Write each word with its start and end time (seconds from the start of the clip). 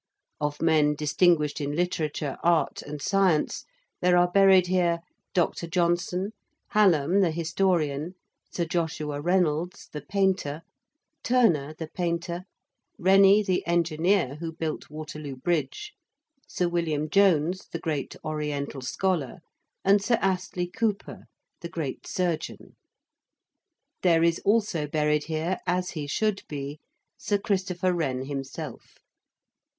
Of 0.39 0.63
men 0.63 0.95
distinguished 0.95 1.61
in 1.61 1.75
Literature, 1.75 2.35
Art, 2.43 2.81
and 2.81 2.99
Science, 2.99 3.65
there 4.01 4.17
are 4.17 4.31
buried 4.31 4.65
here 4.65 5.01
Dr. 5.35 5.67
Johnson, 5.67 6.31
Hallam 6.69 7.19
the 7.19 7.29
historian, 7.29 8.15
Sir 8.51 8.65
Joshua 8.65 9.21
Reynolds 9.21 9.89
the 9.93 10.01
painter, 10.01 10.63
Turner 11.21 11.75
the 11.77 11.85
painter, 11.87 12.45
Rennie 12.97 13.43
the 13.43 13.63
engineer 13.67 14.37
who 14.37 14.51
built 14.51 14.89
Waterloo 14.89 15.35
Bridge, 15.35 15.93
Sir 16.47 16.67
William 16.67 17.07
Jones, 17.07 17.67
the 17.71 17.77
great 17.77 18.15
Oriental 18.25 18.81
scholar, 18.81 19.37
and 19.85 20.03
Sir 20.03 20.17
Astley 20.19 20.65
Cooper, 20.65 21.25
the 21.59 21.69
great 21.69 22.07
surgeon. 22.07 22.75
There 24.01 24.23
is 24.23 24.39
also 24.39 24.87
buried 24.87 25.25
here, 25.25 25.59
as 25.67 25.91
he 25.91 26.07
should 26.07 26.41
be, 26.49 26.79
Sir 27.19 27.37
Christopher 27.37 27.93
Wren 27.93 28.25
himself. 28.25 28.95